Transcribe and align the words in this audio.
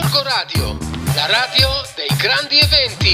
Gorgo 0.00 0.22
Radio, 0.22 0.78
la 1.16 1.26
radio 1.26 1.68
dei 1.96 2.06
grandi 2.16 2.54
eventi. 2.60 3.10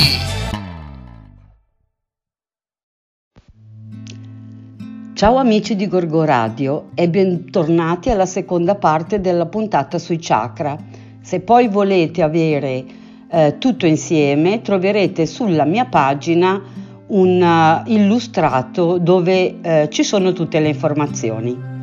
Ciao 5.15 5.37
amici 5.37 5.77
di 5.77 5.89
Gorgo 5.89 6.25
Radio 6.25 6.91
e 6.95 7.09
bentornati 7.09 8.11
alla 8.11 8.27
seconda 8.27 8.75
parte 8.75 9.23
della 9.23 9.47
puntata 9.47 9.99
sui 9.99 10.19
chakra. 10.21 10.77
Se 11.23 11.41
poi 11.41 11.69
volete 11.69 12.21
avere 12.21 12.85
eh, 13.31 13.57
tutto 13.59 13.87
insieme 13.87 14.61
troverete 14.61 15.25
sulla 15.25 15.65
mia 15.65 15.87
pagina 15.87 16.61
un 17.07 17.41
uh, 17.41 17.91
illustrato 17.91 18.99
dove 18.99 19.61
eh, 19.63 19.89
ci 19.91 20.05
sono 20.05 20.35
tutte 20.35 20.61
le 20.61 20.69
informazioni. 20.69 21.74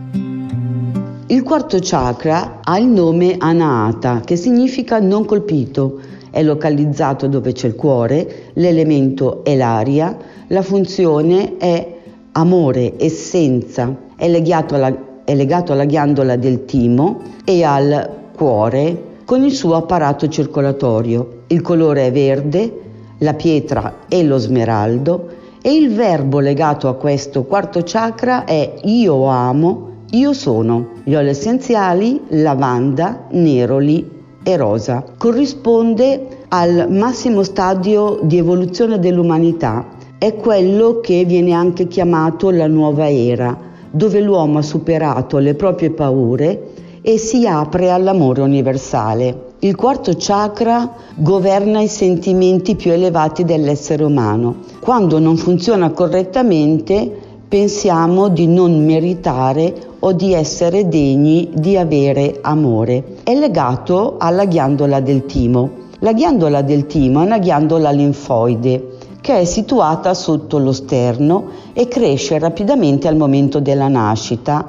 Il 1.32 1.43
quarto 1.43 1.77
chakra 1.79 2.59
ha 2.61 2.77
il 2.77 2.88
nome 2.88 3.38
Anahata, 3.38 4.20
che 4.20 4.36
significa 4.36 5.00
non 5.00 5.23
colpito. 5.23 5.98
È 6.30 6.44
localizzato 6.44 7.27
dove 7.27 7.53
c'è 7.53 7.67
il 7.67 7.76
cuore, 7.76 8.52
l'elemento 8.55 9.41
è 9.45 9.55
l'aria, 9.55 10.17
la 10.48 10.62
funzione 10.62 11.55
è 11.55 11.99
amore, 12.34 12.95
essenza, 12.98 13.95
è 14.17 14.27
legato 14.27 14.75
alla, 14.75 14.94
è 15.23 15.34
legato 15.34 15.72
alla 15.72 15.86
ghiandola 15.86 16.36
del 16.36 16.66
timo 16.66 17.22
e 17.45 17.63
al 17.63 18.09
cuore 18.36 19.03
con 19.23 19.41
il 19.41 19.53
suo 19.53 19.75
apparato 19.75 20.27
circolatorio. 20.27 21.44
Il 21.48 21.61
colore 21.61 22.08
è 22.08 22.11
verde, 22.11 22.80
la 23.20 23.36
pietra 23.36 24.00
è 24.09 24.22
lo 24.22 24.38
smeraldo 24.38 25.30
e 25.61 25.73
il 25.73 25.94
verbo 25.94 26.39
legato 26.41 26.89
a 26.89 26.95
questo 26.95 27.45
quarto 27.45 27.84
chakra 27.86 28.44
è 28.44 28.73
io 28.84 29.23
amo 29.27 29.91
io 30.13 30.33
sono 30.33 30.88
gli 31.03 31.15
oli 31.15 31.29
essenziali, 31.29 32.19
lavanda, 32.29 33.27
neroli 33.31 34.09
e 34.43 34.57
rosa. 34.57 35.05
Corrisponde 35.17 36.27
al 36.49 36.88
massimo 36.89 37.43
stadio 37.43 38.19
di 38.21 38.38
evoluzione 38.38 38.99
dell'umanità. 38.99 39.88
È 40.17 40.36
quello 40.36 40.99
che 40.99 41.23
viene 41.23 41.53
anche 41.53 41.88
chiamato 41.88 42.52
la 42.52 42.67
nuova 42.67 43.09
era, 43.09 43.58
dove 43.89 44.19
l'uomo 44.19 44.58
ha 44.58 44.63
superato 44.63 45.38
le 45.38 45.53
proprie 45.53 45.91
paure 45.91 46.71
e 47.02 47.17
si 47.17 47.47
apre 47.47 47.89
all'amore 47.89 48.41
universale. 48.41 49.49
Il 49.59 49.75
quarto 49.75 50.11
chakra 50.17 50.93
governa 51.16 51.80
i 51.81 51.88
sentimenti 51.88 52.75
più 52.75 52.91
elevati 52.91 53.45
dell'essere 53.45 54.03
umano. 54.03 54.55
Quando 54.81 55.19
non 55.19 55.38
funziona 55.38 55.91
correttamente, 55.91 57.30
pensiamo 57.52 58.30
di 58.30 58.47
non 58.47 58.85
meritare 58.85 59.75
o 59.99 60.13
di 60.13 60.33
essere 60.33 60.88
degni 60.88 61.49
di 61.53 61.75
avere 61.75 62.39
amore. 62.39 63.17
È 63.23 63.35
legato 63.35 64.16
alla 64.19 64.45
ghiandola 64.45 65.02
del 65.02 65.25
timo. 65.25 65.69
La 65.99 66.13
ghiandola 66.13 66.61
del 66.61 66.85
timo 66.85 67.21
è 67.21 67.25
una 67.25 67.39
ghiandola 67.39 67.91
linfoide 67.91 68.88
che 69.19 69.39
è 69.39 69.43
situata 69.43 70.13
sotto 70.13 70.59
lo 70.59 70.71
sterno 70.71 71.47
e 71.73 71.89
cresce 71.89 72.39
rapidamente 72.39 73.09
al 73.09 73.17
momento 73.17 73.59
della 73.59 73.89
nascita, 73.89 74.65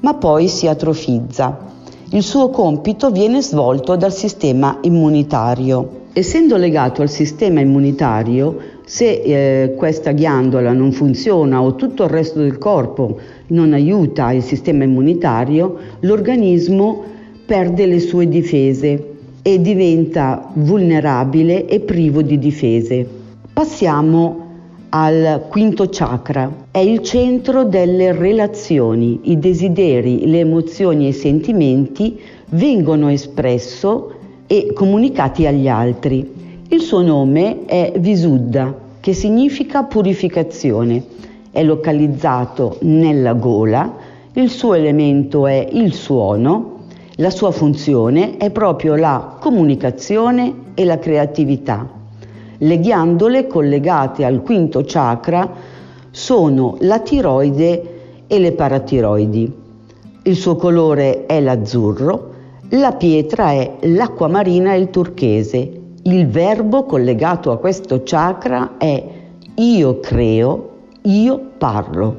ma 0.00 0.14
poi 0.14 0.48
si 0.48 0.66
atrofizza. 0.66 1.56
Il 2.10 2.24
suo 2.24 2.50
compito 2.50 3.12
viene 3.12 3.42
svolto 3.42 3.94
dal 3.94 4.12
sistema 4.12 4.78
immunitario. 4.80 6.02
Essendo 6.12 6.56
legato 6.56 7.00
al 7.00 7.10
sistema 7.10 7.60
immunitario, 7.60 8.56
se 8.84 9.22
eh, 9.22 9.74
questa 9.76 10.12
ghiandola 10.12 10.72
non 10.72 10.92
funziona 10.92 11.62
o 11.62 11.74
tutto 11.74 12.04
il 12.04 12.10
resto 12.10 12.40
del 12.40 12.58
corpo 12.58 13.18
non 13.48 13.72
aiuta 13.72 14.32
il 14.32 14.42
sistema 14.42 14.84
immunitario, 14.84 15.76
l'organismo 16.00 17.02
perde 17.46 17.86
le 17.86 17.98
sue 17.98 18.28
difese 18.28 19.12
e 19.42 19.60
diventa 19.60 20.50
vulnerabile 20.54 21.66
e 21.66 21.80
privo 21.80 22.22
di 22.22 22.38
difese. 22.38 23.06
Passiamo 23.52 24.44
al 24.90 25.46
quinto 25.48 25.88
chakra. 25.90 26.66
È 26.70 26.78
il 26.78 27.02
centro 27.02 27.64
delle 27.64 28.12
relazioni. 28.12 29.20
I 29.24 29.38
desideri, 29.38 30.26
le 30.26 30.38
emozioni 30.40 31.06
e 31.06 31.08
i 31.08 31.12
sentimenti 31.12 32.18
vengono 32.50 33.08
espressi 33.10 33.88
e 34.46 34.72
comunicati 34.72 35.46
agli 35.46 35.68
altri. 35.68 36.33
Il 36.68 36.80
suo 36.80 37.02
nome 37.02 37.66
è 37.66 37.92
Visuddha, 37.98 38.74
che 38.98 39.12
significa 39.12 39.82
purificazione 39.82 41.04
è 41.50 41.62
localizzato 41.62 42.78
nella 42.80 43.34
gola, 43.34 43.94
il 44.32 44.48
suo 44.48 44.72
elemento 44.72 45.46
è 45.46 45.68
il 45.70 45.92
suono, 45.92 46.86
la 47.16 47.28
sua 47.28 47.50
funzione 47.50 48.38
è 48.38 48.50
proprio 48.50 48.96
la 48.96 49.36
comunicazione 49.38 50.54
e 50.72 50.86
la 50.86 50.98
creatività. 50.98 51.86
Le 52.56 52.80
ghiandole 52.80 53.46
collegate 53.46 54.24
al 54.24 54.42
quinto 54.42 54.82
chakra 54.86 55.48
sono 56.10 56.76
la 56.80 56.98
tiroide 57.00 58.22
e 58.26 58.38
le 58.38 58.52
paratiroidi. 58.52 59.52
Il 60.22 60.34
suo 60.34 60.56
colore 60.56 61.26
è 61.26 61.40
l'azzurro, 61.40 62.32
la 62.70 62.92
pietra 62.92 63.50
è 63.52 63.76
l'acqua 63.82 64.28
marina 64.28 64.72
e 64.72 64.78
il 64.78 64.88
turchese. 64.88 65.82
Il 66.06 66.28
verbo 66.28 66.84
collegato 66.84 67.50
a 67.50 67.56
questo 67.56 68.02
chakra 68.04 68.76
è 68.76 69.02
io 69.54 70.00
creo 70.00 70.72
io 71.04 71.52
parlo. 71.56 72.16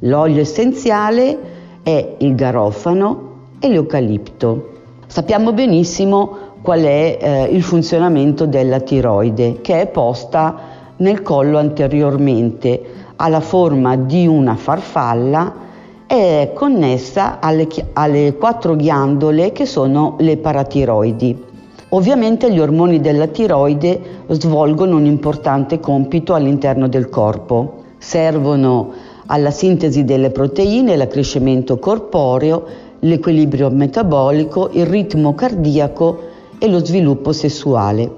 L'olio 0.00 0.42
essenziale 0.42 1.38
è 1.82 2.16
il 2.18 2.34
garofano 2.34 3.32
e 3.58 3.70
l'eucalipto. 3.70 4.72
Sappiamo 5.06 5.54
benissimo 5.54 6.36
qual 6.60 6.82
è 6.82 7.16
eh, 7.18 7.42
il 7.44 7.62
funzionamento 7.62 8.44
della 8.44 8.80
tiroide, 8.80 9.62
che 9.62 9.80
è 9.80 9.86
posta 9.86 10.58
nel 10.98 11.22
collo 11.22 11.56
anteriormente, 11.56 12.82
ha 13.16 13.28
la 13.28 13.40
forma 13.40 13.96
di 13.96 14.26
una 14.26 14.54
farfalla 14.54 15.54
e 16.06 16.42
è 16.42 16.52
connessa 16.52 17.40
alle, 17.40 17.68
alle 17.94 18.34
quattro 18.36 18.76
ghiandole 18.76 19.52
che 19.52 19.64
sono 19.64 20.16
le 20.18 20.36
paratiroidi. 20.36 21.52
Ovviamente 21.94 22.52
gli 22.52 22.58
ormoni 22.58 23.00
della 23.00 23.28
tiroide 23.28 24.00
svolgono 24.30 24.96
un 24.96 25.04
importante 25.04 25.78
compito 25.78 26.34
all'interno 26.34 26.88
del 26.88 27.08
corpo 27.08 27.82
servono 27.98 28.90
alla 29.26 29.52
sintesi 29.52 30.02
delle 30.02 30.30
proteine, 30.30 30.96
l'accrescimento 30.96 31.78
corporeo, 31.78 32.64
l'equilibrio 32.98 33.70
metabolico, 33.70 34.70
il 34.72 34.86
ritmo 34.86 35.36
cardiaco 35.36 36.18
e 36.58 36.66
lo 36.68 36.84
sviluppo 36.84 37.30
sessuale. 37.30 38.10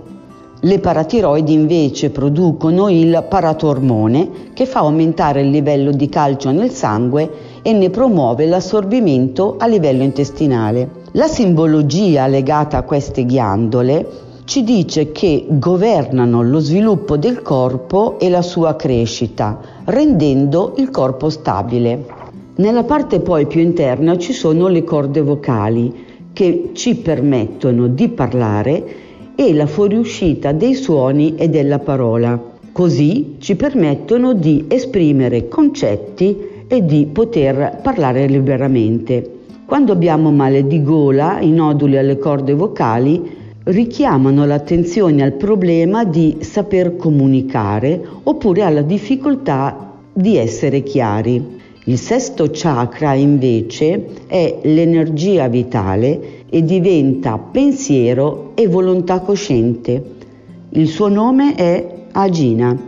Le 0.58 0.78
paratiroidi 0.78 1.52
invece 1.52 2.08
producono 2.08 2.88
il 2.88 3.26
paratormone 3.28 4.30
che 4.54 4.64
fa 4.64 4.80
aumentare 4.80 5.42
il 5.42 5.50
livello 5.50 5.90
di 5.90 6.08
calcio 6.08 6.50
nel 6.50 6.70
sangue 6.70 7.30
e 7.60 7.74
ne 7.74 7.90
promuove 7.90 8.46
l'assorbimento 8.46 9.56
a 9.58 9.66
livello 9.66 10.02
intestinale. 10.02 10.95
La 11.16 11.28
simbologia 11.28 12.26
legata 12.26 12.76
a 12.76 12.82
queste 12.82 13.24
ghiandole 13.24 14.06
ci 14.44 14.62
dice 14.62 15.12
che 15.12 15.46
governano 15.48 16.42
lo 16.42 16.58
sviluppo 16.58 17.16
del 17.16 17.40
corpo 17.40 18.18
e 18.18 18.28
la 18.28 18.42
sua 18.42 18.76
crescita, 18.76 19.58
rendendo 19.84 20.74
il 20.76 20.90
corpo 20.90 21.30
stabile. 21.30 22.04
Nella 22.56 22.84
parte 22.84 23.20
poi 23.20 23.46
più 23.46 23.62
interna 23.62 24.18
ci 24.18 24.34
sono 24.34 24.68
le 24.68 24.84
corde 24.84 25.22
vocali 25.22 26.04
che 26.34 26.72
ci 26.74 26.96
permettono 26.96 27.86
di 27.86 28.08
parlare 28.08 28.84
e 29.34 29.54
la 29.54 29.66
fuoriuscita 29.66 30.52
dei 30.52 30.74
suoni 30.74 31.34
e 31.36 31.48
della 31.48 31.78
parola. 31.78 32.38
Così 32.72 33.36
ci 33.38 33.56
permettono 33.56 34.34
di 34.34 34.66
esprimere 34.68 35.48
concetti 35.48 36.64
e 36.68 36.84
di 36.84 37.06
poter 37.06 37.78
parlare 37.82 38.26
liberamente. 38.26 39.30
Quando 39.66 39.90
abbiamo 39.90 40.30
male 40.30 40.64
di 40.64 40.80
gola, 40.80 41.40
i 41.40 41.50
noduli 41.50 41.98
alle 41.98 42.18
corde 42.18 42.54
vocali 42.54 43.20
richiamano 43.64 44.46
l'attenzione 44.46 45.24
al 45.24 45.32
problema 45.32 46.04
di 46.04 46.36
saper 46.38 46.94
comunicare 46.94 48.00
oppure 48.22 48.62
alla 48.62 48.82
difficoltà 48.82 49.94
di 50.12 50.36
essere 50.36 50.84
chiari. 50.84 51.58
Il 51.86 51.98
sesto 51.98 52.48
chakra 52.52 53.14
invece 53.14 54.06
è 54.28 54.60
l'energia 54.62 55.48
vitale 55.48 56.44
e 56.48 56.62
diventa 56.62 57.36
pensiero 57.36 58.52
e 58.54 58.68
volontà 58.68 59.18
cosciente. 59.18 60.00
Il 60.70 60.86
suo 60.86 61.08
nome 61.08 61.56
è 61.56 62.04
Agina, 62.12 62.78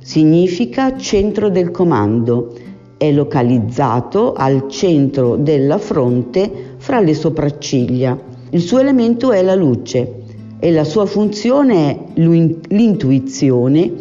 significa 0.00 0.96
centro 0.98 1.50
del 1.50 1.70
comando, 1.70 2.52
è 3.00 3.10
localizzato 3.10 4.34
al 4.34 4.68
centro 4.68 5.36
della 5.36 5.78
fronte 5.78 6.74
fra 6.76 7.00
le 7.00 7.14
sopracciglia 7.14 8.30
il 8.52 8.62
suo 8.62 8.80
elemento 8.80 9.30
è 9.30 9.42
la 9.42 9.54
luce 9.54 10.22
e 10.58 10.72
la 10.72 10.82
sua 10.82 11.06
funzione 11.06 11.86
è 11.86 11.98
l'intuizione 12.14 13.92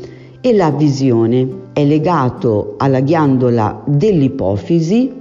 e 0.42 0.54
la 0.54 0.72
visione. 0.72 1.68
È 1.72 1.86
legato 1.86 2.74
alla 2.78 3.02
ghiandola 3.02 3.84
dell'ipofisi, 3.86 5.12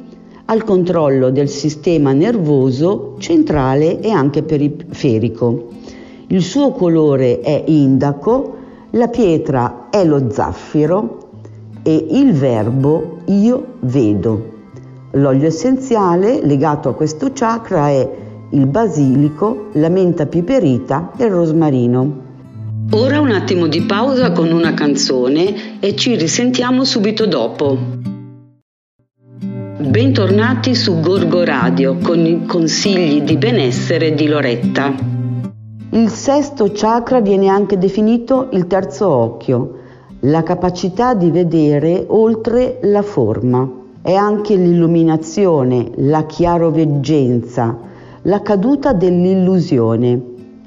al 0.46 0.64
controllo 0.64 1.28
del 1.28 1.50
sistema 1.50 2.14
nervoso 2.14 3.16
centrale 3.18 4.00
e 4.00 4.08
anche 4.08 4.42
periferico. 4.42 5.68
Il 6.28 6.40
suo 6.40 6.72
colore 6.72 7.40
è 7.40 7.64
indaco, 7.66 8.54
la 8.92 9.08
pietra 9.08 9.88
è 9.90 10.06
lo 10.06 10.30
zaffiro 10.30 11.27
e 11.88 12.06
il 12.10 12.34
verbo 12.34 13.20
io 13.28 13.76
vedo. 13.80 14.56
L'olio 15.12 15.46
essenziale 15.46 16.44
legato 16.44 16.90
a 16.90 16.94
questo 16.94 17.30
chakra 17.32 17.88
è 17.88 18.06
il 18.50 18.66
basilico, 18.66 19.68
la 19.72 19.88
menta 19.88 20.26
piperita 20.26 21.12
e 21.16 21.24
il 21.24 21.30
rosmarino. 21.30 22.26
Ora 22.90 23.20
un 23.20 23.30
attimo 23.30 23.68
di 23.68 23.80
pausa 23.84 24.32
con 24.32 24.52
una 24.52 24.74
canzone 24.74 25.80
e 25.80 25.96
ci 25.96 26.14
risentiamo 26.14 26.84
subito 26.84 27.24
dopo. 27.24 27.78
Bentornati 29.78 30.74
su 30.74 31.00
Gorgo 31.00 31.42
Radio 31.42 31.96
con 31.96 32.18
i 32.18 32.44
consigli 32.44 33.22
di 33.22 33.38
benessere 33.38 34.12
di 34.12 34.26
Loretta. 34.26 34.94
Il 35.92 36.10
sesto 36.10 36.70
chakra 36.74 37.22
viene 37.22 37.48
anche 37.48 37.78
definito 37.78 38.48
il 38.52 38.66
terzo 38.66 39.08
occhio, 39.08 39.77
la 40.20 40.42
capacità 40.42 41.14
di 41.14 41.30
vedere 41.30 42.04
oltre 42.08 42.78
la 42.82 43.02
forma. 43.02 43.68
È 44.02 44.14
anche 44.14 44.56
l'illuminazione, 44.56 45.90
la 45.96 46.24
chiaroveggenza, 46.24 47.76
la 48.22 48.42
caduta 48.42 48.92
dell'illusione. 48.92 50.20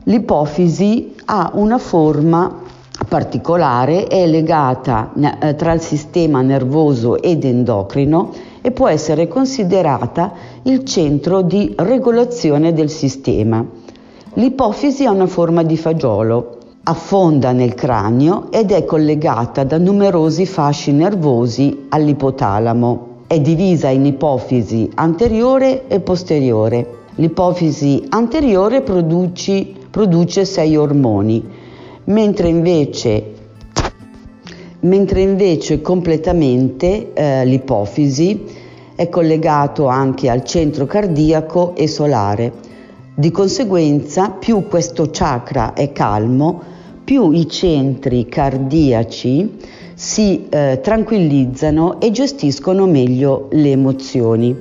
L'ipofisi 0.04 1.16
ha 1.26 1.52
una 1.56 1.78
forma 1.78 2.60
particolare, 3.08 4.08
è 4.08 4.26
legata 4.26 5.12
eh, 5.14 5.56
tra 5.56 5.74
il 5.74 5.82
sistema 5.82 6.42
nervoso 6.42 7.22
ed 7.22 7.44
endocrino 7.44 8.32
e 8.62 8.72
può 8.72 8.88
essere 8.88 9.28
considerata 9.28 10.34
il 10.64 10.84
centro 10.86 11.42
di 11.42 11.74
regolazione 11.78 12.74
del 12.74 12.90
sistema. 12.90 13.66
L'ipofisi 14.36 15.06
ha 15.06 15.12
una 15.12 15.28
forma 15.28 15.64
di 15.64 15.76
fagiolo, 15.76 16.58
affonda 16.84 17.52
nel 17.52 17.74
cranio 17.74 18.52
ed 18.52 18.72
è 18.72 18.86
collegata 18.86 19.64
da 19.64 19.78
numerosi 19.78 20.46
fasci 20.46 20.92
nervosi 20.92 21.86
all'ipotalamo. 21.90 23.08
È 23.28 23.40
divisa 23.40 23.90
in 23.90 24.06
ipofisi 24.06 24.90
anteriore 24.96 25.88
e 25.88 26.00
posteriore. 26.00 27.00
L'ipofisi 27.16 28.06
anteriore 28.10 28.82
produce 28.82 29.80
produce 29.92 30.46
sei 30.46 30.78
ormoni, 30.78 31.46
mentre 32.06 32.48
invece, 32.48 33.34
mentre 34.80 35.22
invece 35.22 35.82
completamente 35.82 37.12
eh, 37.14 37.46
l'ipofisi 37.46 38.44
è 38.96 39.10
collegato 39.10 39.88
anche 39.88 40.30
al 40.30 40.46
centro 40.46 40.86
cardiaco 40.86 41.76
e 41.76 41.88
solare. 41.88 42.54
Di 43.14 43.30
conseguenza, 43.30 44.30
più 44.30 44.70
questo 44.70 45.10
chakra 45.12 45.74
è 45.74 45.92
calmo, 45.92 46.62
più 47.04 47.32
i 47.32 47.46
centri 47.50 48.30
cardiaci 48.30 49.58
si 49.94 50.48
eh, 50.48 50.80
tranquillizzano 50.82 52.00
e 52.00 52.10
gestiscono 52.12 52.88
meglio 52.88 53.50
le 53.52 53.72
emozioni. 53.72 54.56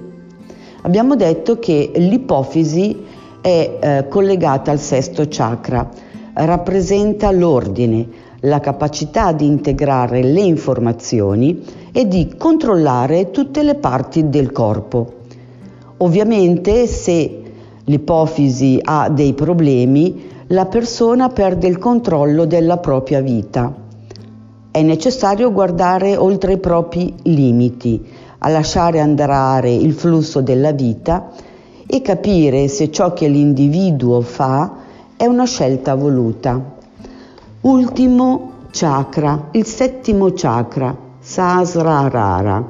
Abbiamo 0.83 1.15
detto 1.15 1.61
che 1.61 1.93
l'ipofisi 1.95 3.05
è 3.41 3.79
eh, 3.81 4.09
collegata 4.09 4.73
al 4.73 4.81
sesto 4.81 5.27
chakra, 5.29 5.89
rappresenta 6.33 7.31
l'ordine, 7.31 8.09
la 8.41 8.59
capacità 8.59 9.31
di 9.33 9.47
integrare 9.47 10.25
le 10.25 10.41
informazioni 10.41 11.63
e 11.93 12.09
di 12.09 12.35
controllare 12.37 13.31
tutte 13.31 13.63
le 13.63 13.77
parti 13.77 14.29
del 14.29 14.51
corpo. 14.51 15.19
Ovviamente 15.99 16.89
se 16.89 17.40
l'ipofisi 17.91 18.79
ha 18.81 19.09
dei 19.09 19.35
problemi, 19.35 20.29
la 20.49 20.67
persona 20.67 21.29
perde 21.29 21.67
il 21.67 21.79
controllo 21.79 22.47
della 22.47 22.79
propria 22.79 23.21
vita. 23.21 23.75
È 24.71 24.81
necessario 24.83 25.53
guardare 25.53 26.17
oltre 26.17 26.53
i 26.53 26.59
propri 26.59 27.13
limiti, 27.25 28.03
a 28.39 28.49
lasciare 28.49 29.01
andare 29.01 29.73
il 29.73 29.93
flusso 29.93 30.41
della 30.41 30.71
vita 30.71 31.31
e 31.87 32.01
capire 32.01 32.69
se 32.69 32.91
ciò 32.91 33.13
che 33.13 33.27
l'individuo 33.27 34.21
fa 34.21 34.77
è 35.17 35.27
una 35.27 35.45
scelta 35.45 35.97
voluta. 35.97 36.79
Ultimo 37.63 38.53
chakra, 38.71 39.49
il 39.51 39.67
settimo 39.67 40.31
chakra, 40.33 40.97
Sasrarara, 41.19 42.69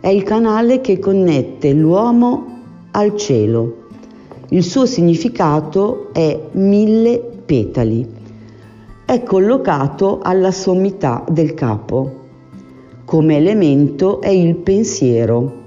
è 0.00 0.08
il 0.08 0.22
canale 0.22 0.80
che 0.82 0.98
connette 0.98 1.72
l'uomo 1.72 2.46
al 2.92 3.16
cielo. 3.16 3.81
Il 4.52 4.62
suo 4.62 4.86
significato 4.86 6.08
è 6.12 6.48
mille 6.52 7.18
petali. 7.44 8.06
È 9.04 9.22
collocato 9.22 10.20
alla 10.22 10.50
sommità 10.50 11.24
del 11.28 11.54
capo. 11.54 12.20
Come 13.04 13.36
elemento 13.36 14.20
è 14.20 14.28
il 14.28 14.54
pensiero 14.56 15.60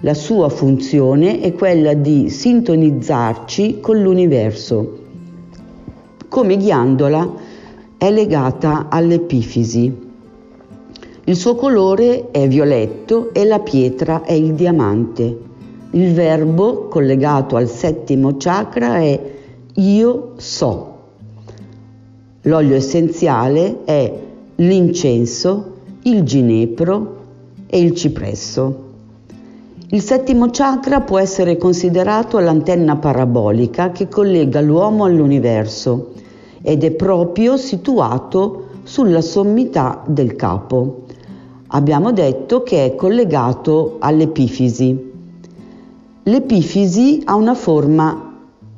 la 0.00 0.12
sua 0.12 0.50
funzione 0.50 1.40
è 1.40 1.54
quella 1.54 1.94
di 1.94 2.28
sintonizzarci 2.28 3.80
con 3.80 4.02
l'universo. 4.02 4.98
Come 6.28 6.56
ghiandola 6.58 7.34
è 7.96 8.10
legata 8.10 8.88
all'epifisi. 8.90 9.92
Il 11.24 11.34
suo 11.34 11.54
colore 11.54 12.30
è 12.30 12.46
violetto 12.46 13.32
e 13.32 13.44
la 13.46 13.58
pietra 13.60 14.22
è 14.22 14.32
il 14.32 14.52
diamante. 14.52 15.45
Il 15.92 16.12
verbo 16.12 16.88
collegato 16.88 17.56
al 17.56 17.68
settimo 17.68 18.36
chakra 18.36 18.98
è 18.98 19.20
io 19.74 20.32
so. 20.36 20.94
L'olio 22.42 22.74
essenziale 22.74 23.84
è 23.84 24.12
l'incenso, 24.56 25.72
il 26.02 26.22
ginepro 26.22 27.16
e 27.66 27.80
il 27.80 27.94
cipresso. 27.94 28.84
Il 29.90 30.02
settimo 30.02 30.48
chakra 30.50 31.00
può 31.00 31.18
essere 31.18 31.56
considerato 31.56 32.38
l'antenna 32.40 32.96
parabolica 32.96 33.92
che 33.92 34.08
collega 34.08 34.60
l'uomo 34.60 35.04
all'universo 35.04 36.12
ed 36.62 36.82
è 36.82 36.90
proprio 36.90 37.56
situato 37.56 38.64
sulla 38.82 39.20
sommità 39.20 40.02
del 40.06 40.34
capo. 40.34 41.02
Abbiamo 41.68 42.12
detto 42.12 42.62
che 42.62 42.84
è 42.84 42.94
collegato 42.96 43.96
all'epifisi. 44.00 45.14
L'epifisi 46.28 47.22
ha 47.24 47.36
una 47.36 47.54
forma 47.54 48.34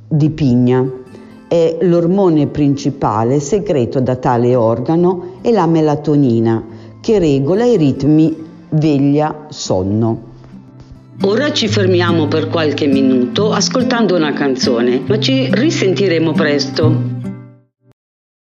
di 0.07 0.29
pigna, 0.29 0.87
è 1.49 1.79
l'ormone 1.81 2.47
principale 2.49 3.41
segreto 3.41 4.01
da 4.01 4.17
tale 4.17 4.55
organo 4.55 5.39
è 5.41 5.51
la 5.51 5.65
melatonina 5.65 6.63
che 7.01 7.19
regola 7.19 7.65
i 7.65 7.79
ritmi 7.79 8.37
veglia-sonno. 8.69 10.23
Ora 11.23 11.51
ci 11.51 11.69
fermiamo 11.69 12.27
per 12.27 12.49
qualche 12.49 12.87
minuto 12.87 13.51
ascoltando 13.51 14.15
una 14.15 14.35
canzone, 14.35 15.01
ma 15.07 15.19
ci 15.19 15.49
risentiremo 15.51 16.33
presto. 16.33 16.95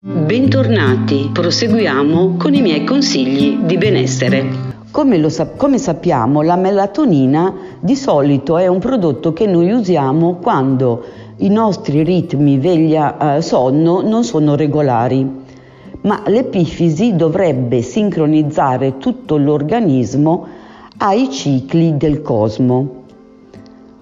Bentornati, 0.06 1.32
proseguiamo 1.34 2.36
con 2.38 2.54
i 2.54 2.62
miei 2.62 2.84
consigli 2.84 3.58
di 3.58 3.76
benessere. 3.76 4.72
Come, 4.92 5.28
sa- 5.32 5.48
come, 5.48 5.80
sappiamo, 5.80 6.44
la 6.44 6.56
melatonina 6.56 7.73
di 7.84 7.98
solito 7.98 8.58
è 8.58 8.68
un 8.68 8.80
prodotto 8.80 9.34
che 9.34 9.46
noi 9.46 9.70
usiamo 9.70 10.36
quando 10.36 11.04
i 11.40 11.50
nostri 11.50 12.02
ritmi 12.04 12.58
veglia-sonno 12.58 14.00
eh, 14.00 14.08
non 14.08 14.24
sono 14.24 14.56
regolari, 14.56 15.30
ma 16.04 16.24
l'epifisi 16.28 17.14
dovrebbe 17.14 17.82
sincronizzare 17.82 19.00
tutto 19.00 19.36
l'organismo 19.36 20.48
ai 21.00 21.30
cicli 21.30 21.98
del 21.98 22.22
cosmo. 22.22 23.04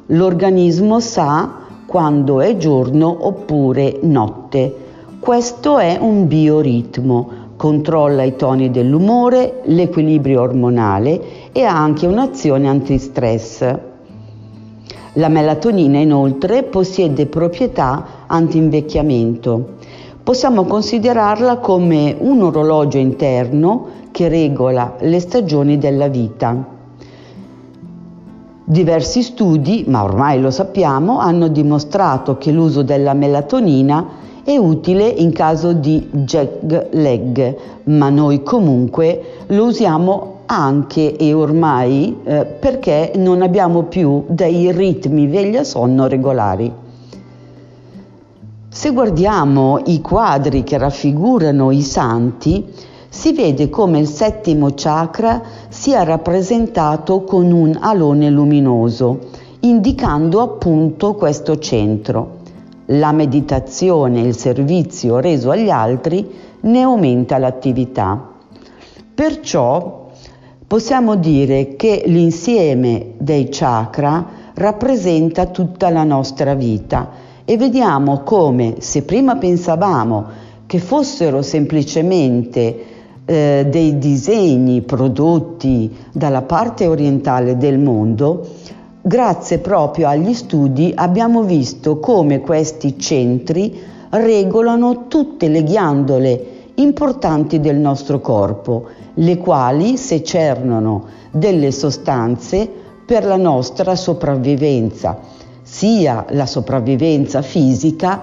L'organismo 0.06 1.00
sa 1.00 1.52
quando 1.88 2.40
è 2.40 2.58
giorno 2.58 3.26
oppure 3.26 3.98
notte. 4.04 4.76
Questo 5.20 5.80
è 5.80 5.98
un 6.00 6.28
bioritmo, 6.28 7.30
controlla 7.62 8.24
i 8.24 8.36
toni 8.36 8.72
dell'umore, 8.72 9.62
l'equilibrio 9.66 10.42
ormonale 10.42 11.52
e 11.52 11.62
ha 11.62 11.78
anche 11.78 12.08
un'azione 12.08 12.68
antistress. 12.68 13.78
La 15.14 15.28
melatonina 15.28 16.00
inoltre 16.00 16.64
possiede 16.64 17.28
proprietà 17.28 18.26
anti-invecchiamento. 18.26 19.74
Possiamo 20.24 20.64
considerarla 20.64 21.58
come 21.58 22.16
un 22.18 22.42
orologio 22.42 22.98
interno 22.98 23.86
che 24.10 24.28
regola 24.28 24.96
le 25.02 25.20
stagioni 25.20 25.78
della 25.78 26.08
vita. 26.08 26.66
Diversi 28.64 29.22
studi, 29.22 29.84
ma 29.88 30.04
ormai 30.04 30.42
lo 30.42 30.50
sappiamo, 30.50 31.20
hanno 31.20 31.48
dimostrato 31.48 32.40
che 32.40 32.52
l'uso 32.52 32.82
della 32.82 33.14
melatonina 33.14 34.21
è 34.44 34.58
utile 34.58 35.08
in 35.08 35.32
caso 35.32 35.74
di 35.74 36.08
jet 36.12 36.88
lag, 36.92 37.56
ma 37.84 38.10
noi 38.10 38.42
comunque 38.44 39.44
lo 39.48 39.66
usiamo 39.66 40.40
anche 40.48 41.16
e 41.16 41.34
ormai 41.34 42.18
eh, 42.24 42.46
perché 42.46 43.14
non 43.16 43.42
abbiamo 43.42 43.84
più 43.84 44.26
dei 44.28 44.72
ritmi 44.72 45.28
veglia-sonno 45.28 46.08
regolari. 46.08 46.74
Se 48.68 48.92
guardiamo 48.92 49.82
i 49.86 50.02
quadri 50.02 50.64
che 50.64 50.78
raffigurano 50.78 51.72
i 51.72 51.82
santi, 51.82 52.66
si 53.10 53.34
vede 53.34 53.70
come 53.70 54.00
il 54.00 54.08
settimo 54.08 54.70
chakra 54.74 55.42
sia 55.70 56.04
rappresentato 56.04 57.24
con 57.24 57.52
un 57.52 57.78
alone 57.80 58.30
luminoso, 58.30 59.20
indicando 59.60 60.42
appunto 60.42 61.16
questo 61.16 61.60
centro. 61.60 62.40
La 62.94 63.14
meditazione 63.14 64.22
e 64.22 64.28
il 64.28 64.36
servizio 64.36 65.20
reso 65.20 65.50
agli 65.50 65.70
altri 65.70 66.30
ne 66.62 66.82
aumenta 66.82 67.38
l'attività. 67.38 68.32
Perciò 69.14 70.10
possiamo 70.68 71.16
dire 71.16 71.76
che 71.78 72.04
l'insieme 72.06 73.14
dei 73.18 73.48
chakra 73.50 74.26
rappresenta 74.56 75.46
tutta 75.46 75.90
la 75.90 76.04
nostra 76.04 76.54
vita 76.54 77.10
e 77.46 77.56
vediamo 77.56 78.24
come 78.24 78.76
se 78.80 79.04
prima 79.04 79.38
pensavamo 79.38 80.26
che 80.66 80.80
fossero 80.80 81.42
semplicemente 81.42 82.86
eh, 83.24 83.68
dei 83.70 83.98
disegni 84.00 84.82
prodotti 84.82 85.96
dalla 86.12 86.42
parte 86.42 86.88
orientale 86.88 87.56
del 87.56 87.80
mondo, 87.80 88.46
grazie 89.02 89.58
proprio 89.58 90.08
agli 90.08 90.34
studi 90.34 90.92
abbiamo 90.94 91.42
visto 91.44 92.00
come 92.00 92.40
questi 92.40 93.00
centri 93.00 93.82
regolano 94.10 95.08
tutte 95.08 95.48
le 95.48 95.64
ghiandole 95.64 96.46
importanti 96.76 97.60
del 97.60 97.78
nostro 97.78 98.20
corpo, 98.20 98.86
le 99.16 99.38
quali 99.38 99.98
secernono 99.98 101.06
delle 101.32 101.72
sostanze 101.72 102.70
per 103.06 103.26
la 103.26 103.38
nostra 103.38 103.96
sopravvivenza, 103.96 105.20
sia 105.64 106.26
la 106.30 106.46
sopravvivenza 106.46 107.42
fisica 107.42 108.22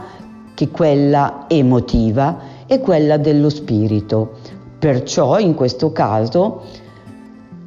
che 0.54 0.68
quella 0.68 1.44
emotiva 1.48 2.38
e 2.66 2.80
quella 2.80 3.16
dello 3.16 3.48
spirito. 3.48 4.32
Perciò 4.78 5.38
in 5.38 5.54
questo 5.54 5.92
caso 5.92 6.62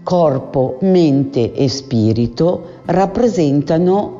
corpo, 0.04 0.78
mente 0.82 1.54
e 1.54 1.70
spirito 1.70 2.80
rappresentano 2.86 4.20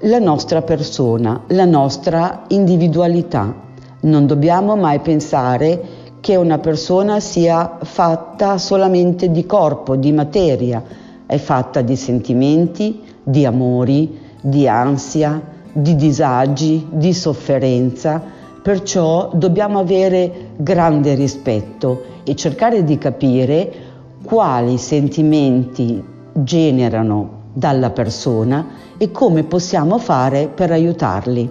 la 0.00 0.18
nostra 0.18 0.62
persona, 0.62 1.42
la 1.48 1.64
nostra 1.64 2.44
individualità. 2.48 3.54
Non 4.00 4.26
dobbiamo 4.26 4.76
mai 4.76 5.00
pensare 5.00 6.04
che 6.20 6.36
una 6.36 6.58
persona 6.58 7.20
sia 7.20 7.78
fatta 7.82 8.58
solamente 8.58 9.30
di 9.30 9.46
corpo, 9.46 9.96
di 9.96 10.12
materia, 10.12 10.82
è 11.24 11.36
fatta 11.38 11.80
di 11.80 11.96
sentimenti, 11.96 13.00
di 13.22 13.44
amori, 13.44 14.18
di 14.40 14.68
ansia, 14.68 15.40
di 15.72 15.96
disagi, 15.96 16.86
di 16.90 17.12
sofferenza, 17.12 18.22
perciò 18.62 19.30
dobbiamo 19.34 19.78
avere 19.78 20.50
grande 20.56 21.14
rispetto 21.14 22.02
e 22.24 22.34
cercare 22.34 22.82
di 22.82 22.98
capire 22.98 23.85
quali 24.26 24.76
sentimenti 24.76 26.04
generano 26.32 27.44
dalla 27.52 27.90
persona 27.90 28.66
e 28.98 29.12
come 29.12 29.44
possiamo 29.44 29.98
fare 29.98 30.48
per 30.48 30.72
aiutarli. 30.72 31.48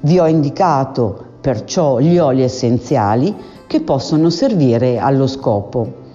Vi 0.00 0.18
ho 0.18 0.26
indicato 0.26 1.26
perciò 1.40 2.00
gli 2.00 2.18
oli 2.18 2.42
essenziali 2.42 3.34
che 3.66 3.80
possono 3.80 4.30
servire 4.30 4.98
allo 4.98 5.28
scopo. 5.28 6.06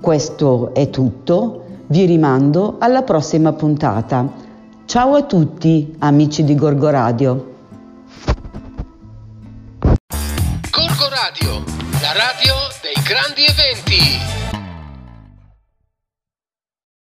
Questo 0.00 0.74
è 0.74 0.90
tutto, 0.90 1.64
vi 1.86 2.04
rimando 2.04 2.76
alla 2.78 3.02
prossima 3.02 3.52
puntata. 3.52 4.30
Ciao 4.84 5.14
a 5.14 5.22
tutti 5.22 5.96
amici 5.98 6.44
di 6.44 6.54
Gorgo 6.54 6.90
Radio. 6.90 7.56
La 12.00 12.12
radio 12.12 12.54
dei 12.80 13.02
grandi 13.02 13.44
eventi. 13.44 14.37